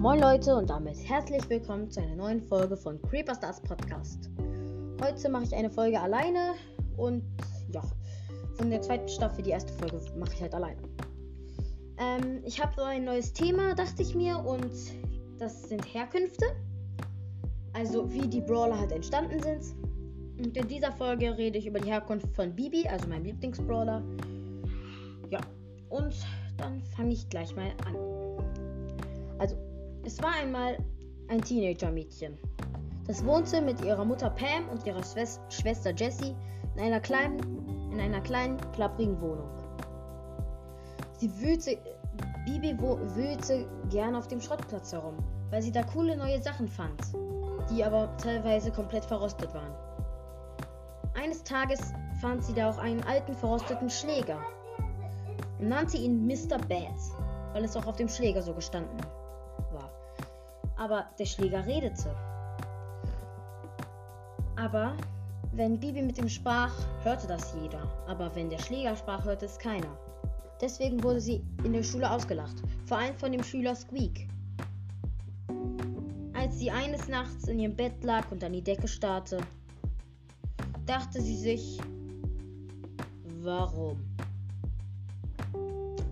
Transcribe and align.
Moin 0.00 0.18
Leute 0.18 0.56
und 0.56 0.70
damit 0.70 0.96
herzlich 1.06 1.46
willkommen 1.50 1.90
zu 1.90 2.00
einer 2.00 2.16
neuen 2.16 2.40
Folge 2.40 2.74
von 2.74 2.98
Creeperstars 3.02 3.60
Podcast. 3.60 4.30
Heute 5.04 5.28
mache 5.28 5.44
ich 5.44 5.54
eine 5.54 5.68
Folge 5.68 6.00
alleine 6.00 6.54
und 6.96 7.22
ja, 7.70 7.82
von 8.54 8.70
der 8.70 8.80
zweiten 8.80 9.06
Staffel 9.10 9.44
die 9.44 9.50
erste 9.50 9.74
Folge 9.74 10.00
mache 10.16 10.32
ich 10.32 10.40
halt 10.40 10.54
alleine. 10.54 10.80
Ähm, 11.98 12.40
ich 12.46 12.62
habe 12.62 12.72
so 12.74 12.82
ein 12.82 13.04
neues 13.04 13.34
Thema, 13.34 13.74
dachte 13.74 14.00
ich 14.00 14.14
mir, 14.14 14.38
und 14.38 14.72
das 15.38 15.68
sind 15.68 15.84
Herkünfte. 15.84 16.46
Also 17.74 18.10
wie 18.10 18.26
die 18.26 18.40
Brawler 18.40 18.80
halt 18.80 18.92
entstanden 18.92 19.42
sind. 19.42 19.76
Und 20.38 20.56
in 20.56 20.66
dieser 20.66 20.92
Folge 20.92 21.36
rede 21.36 21.58
ich 21.58 21.66
über 21.66 21.78
die 21.78 21.90
Herkunft 21.90 22.34
von 22.34 22.56
Bibi, 22.56 22.88
also 22.88 23.06
meinem 23.06 23.24
Lieblingsbrawler. 23.24 24.02
Ja, 25.28 25.40
und 25.90 26.14
dann 26.56 26.82
fange 26.96 27.12
ich 27.12 27.28
gleich 27.28 27.54
mal 27.54 27.70
an. 27.84 28.19
Es 30.10 30.20
war 30.20 30.32
einmal 30.32 30.76
ein 31.28 31.40
Teenager-Mädchen. 31.40 32.36
Das 33.06 33.24
wohnte 33.24 33.62
mit 33.62 33.80
ihrer 33.84 34.04
Mutter 34.04 34.28
Pam 34.30 34.68
und 34.68 34.84
ihrer 34.84 35.04
Schwes 35.04 35.38
Schwester 35.50 35.92
Jessie 35.94 36.34
in 36.74 36.82
einer 36.82 36.98
kleinen, 36.98 37.38
in 37.92 38.00
einer 38.00 38.20
kleinen, 38.20 38.56
klapprigen 38.72 39.20
Wohnung. 39.20 39.48
Sie 41.12 41.30
wühlte, 41.40 41.78
Bibi 42.44 42.76
wühlte 42.80 43.68
gern 43.88 44.16
auf 44.16 44.26
dem 44.26 44.40
Schrottplatz 44.40 44.90
herum, 44.90 45.14
weil 45.50 45.62
sie 45.62 45.70
da 45.70 45.84
coole 45.84 46.16
neue 46.16 46.42
Sachen 46.42 46.66
fand, 46.66 47.00
die 47.70 47.84
aber 47.84 48.16
teilweise 48.16 48.72
komplett 48.72 49.04
verrostet 49.04 49.54
waren. 49.54 49.76
Eines 51.14 51.44
Tages 51.44 51.80
fand 52.20 52.42
sie 52.44 52.54
da 52.54 52.68
auch 52.68 52.78
einen 52.78 53.04
alten 53.04 53.32
verrosteten 53.32 53.88
Schläger 53.88 54.40
und 55.60 55.68
nannte 55.68 55.98
ihn 55.98 56.26
Mr. 56.26 56.58
Bad, 56.68 56.98
weil 57.52 57.62
es 57.62 57.76
auch 57.76 57.86
auf 57.86 57.94
dem 57.94 58.08
Schläger 58.08 58.42
so 58.42 58.52
gestanden 58.52 58.98
war. 58.98 59.19
Aber 60.80 61.04
der 61.18 61.26
Schläger 61.26 61.66
redete. 61.66 62.16
Aber 64.56 64.96
wenn 65.52 65.78
Bibi 65.78 66.00
mit 66.00 66.16
ihm 66.16 66.28
sprach, 66.30 66.72
hörte 67.04 67.26
das 67.26 67.54
jeder. 67.60 67.82
Aber 68.06 68.34
wenn 68.34 68.48
der 68.48 68.58
Schläger 68.58 68.96
sprach, 68.96 69.22
hörte 69.26 69.44
es 69.44 69.58
keiner. 69.58 69.98
Deswegen 70.58 71.02
wurde 71.02 71.20
sie 71.20 71.44
in 71.64 71.74
der 71.74 71.82
Schule 71.82 72.10
ausgelacht, 72.10 72.62
vor 72.86 72.96
allem 72.96 73.14
von 73.14 73.30
dem 73.30 73.44
Schüler 73.44 73.74
Squeak. 73.74 74.26
Als 76.32 76.58
sie 76.58 76.70
eines 76.70 77.08
Nachts 77.08 77.46
in 77.48 77.58
ihrem 77.58 77.76
Bett 77.76 78.02
lag 78.02 78.30
und 78.30 78.42
an 78.42 78.54
die 78.54 78.64
Decke 78.64 78.88
starrte, 78.88 79.38
dachte 80.86 81.20
sie 81.20 81.36
sich, 81.36 81.78
warum? 83.42 84.00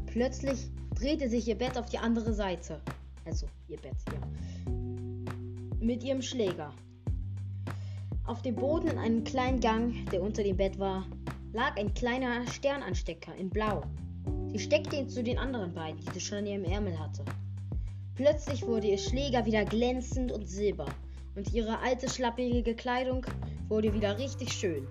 Plötzlich 0.07 0.69
drehte 0.95 1.31
sich 1.31 1.49
ihr 1.49 1.57
Bett 1.57 1.79
auf 1.79 1.87
die 1.87 1.99
andere 1.99 2.35
Seite. 2.35 2.83
Also 3.29 3.47
ihr 3.69 3.77
Bett, 3.77 3.97
ja. 4.11 4.73
Mit 5.81 6.03
ihrem 6.03 6.23
Schläger. 6.23 6.73
Auf 8.25 8.41
dem 8.41 8.57
Boden 8.57 8.89
in 8.89 8.99
einem 8.99 9.23
kleinen 9.23 9.61
Gang, 9.61 10.07
der 10.11 10.23
unter 10.23 10.43
dem 10.43 10.57
Bett 10.57 10.79
war, 10.79 11.07
lag 11.53 11.77
ein 11.77 11.93
kleiner 11.93 12.47
Sternanstecker 12.47 13.35
in 13.35 13.51
Blau. 13.51 13.83
Sie 14.49 14.59
steckte 14.59 14.97
ihn 14.97 15.11
zu 15.11 15.23
den 15.23 15.39
anderen 15.39 15.75
beiden, 15.75 16.01
die 16.01 16.11
sie 16.15 16.21
schon 16.21 16.39
in 16.39 16.47
ihrem 16.47 16.65
Ärmel 16.65 16.99
hatte. 16.99 17.23
Plötzlich 18.15 18.67
wurde 18.67 18.89
ihr 18.89 18.99
Schläger 18.99 19.45
wieder 19.45 19.67
glänzend 19.67 20.33
und 20.33 20.49
silber 20.49 20.87
und 21.37 21.53
ihre 21.53 21.81
alte 21.81 22.09
schlappige 22.09 22.75
Kleidung 22.75 23.27
wurde 23.69 23.93
wieder 23.93 24.19
richtig 24.19 24.53
schön. 24.53 24.87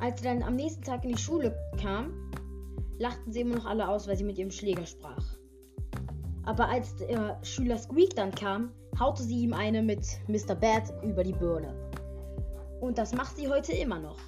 Als 0.00 0.20
sie 0.20 0.26
dann 0.26 0.42
am 0.42 0.56
nächsten 0.56 0.82
Tag 0.82 1.04
in 1.04 1.12
die 1.12 1.22
Schule 1.22 1.56
kam, 1.80 2.12
lachten 2.98 3.32
sie 3.32 3.40
immer 3.40 3.54
noch 3.56 3.66
alle 3.66 3.88
aus, 3.88 4.08
weil 4.08 4.16
sie 4.16 4.24
mit 4.24 4.36
ihrem 4.36 4.50
Schläger 4.50 4.84
sprach. 4.84 5.33
Aber 6.46 6.68
als 6.68 6.96
der 6.96 7.38
Schüler 7.42 7.78
Squeak 7.78 8.14
dann 8.16 8.30
kam, 8.30 8.70
haute 8.98 9.22
sie 9.22 9.40
ihm 9.40 9.54
eine 9.54 9.82
mit 9.82 10.06
Mr. 10.28 10.54
Bad 10.54 10.92
über 11.02 11.24
die 11.24 11.32
Birne. 11.32 11.74
Und 12.80 12.98
das 12.98 13.14
macht 13.14 13.36
sie 13.36 13.48
heute 13.48 13.72
immer 13.72 13.98
noch, 13.98 14.18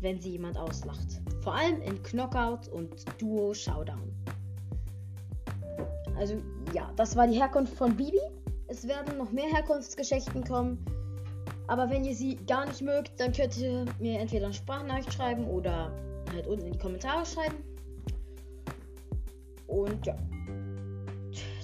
wenn 0.00 0.20
sie 0.20 0.30
jemand 0.30 0.56
auslacht. 0.56 1.20
Vor 1.40 1.54
allem 1.54 1.82
in 1.82 2.00
Knockout 2.02 2.68
und 2.68 3.04
Duo 3.20 3.52
Showdown. 3.54 4.14
Also 6.16 6.40
ja, 6.74 6.92
das 6.96 7.16
war 7.16 7.26
die 7.26 7.38
Herkunft 7.38 7.74
von 7.74 7.96
Bibi. 7.96 8.20
Es 8.68 8.86
werden 8.86 9.18
noch 9.18 9.32
mehr 9.32 9.46
Herkunftsgeschichten 9.46 10.44
kommen. 10.44 10.84
Aber 11.66 11.90
wenn 11.90 12.04
ihr 12.04 12.14
sie 12.14 12.36
gar 12.46 12.66
nicht 12.66 12.82
mögt, 12.82 13.18
dann 13.20 13.32
könnt 13.32 13.58
ihr 13.58 13.84
mir 13.98 14.20
entweder 14.20 14.46
eine 14.46 14.54
Sprachnachricht 14.54 15.12
schreiben 15.12 15.46
oder 15.46 15.92
halt 16.32 16.46
unten 16.46 16.66
in 16.66 16.72
die 16.72 16.78
Kommentare 16.78 17.26
schreiben. 17.26 17.56
Und 19.66 20.06
ja 20.06 20.16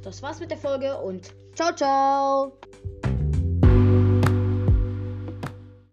das 0.04 0.22
war's 0.22 0.40
mit 0.40 0.50
der 0.50 0.58
Folge 0.58 0.96
und 0.98 1.32
ciao, 1.54 1.74
ciao! 1.74 2.58